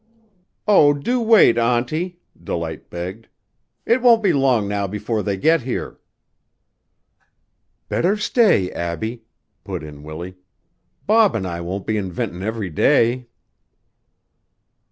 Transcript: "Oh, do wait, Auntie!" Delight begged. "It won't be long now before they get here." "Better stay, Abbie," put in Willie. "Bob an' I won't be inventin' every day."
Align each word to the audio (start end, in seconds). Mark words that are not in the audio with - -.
"Oh, 0.67 0.95
do 0.95 1.21
wait, 1.21 1.59
Auntie!" 1.59 2.17
Delight 2.43 2.89
begged. 2.89 3.27
"It 3.85 4.01
won't 4.01 4.23
be 4.23 4.33
long 4.33 4.67
now 4.67 4.87
before 4.87 5.21
they 5.21 5.37
get 5.37 5.61
here." 5.61 5.99
"Better 7.87 8.17
stay, 8.17 8.71
Abbie," 8.71 9.21
put 9.63 9.83
in 9.83 10.01
Willie. 10.01 10.37
"Bob 11.05 11.35
an' 11.35 11.45
I 11.45 11.61
won't 11.61 11.85
be 11.85 11.97
inventin' 11.99 12.41
every 12.41 12.71
day." 12.71 13.27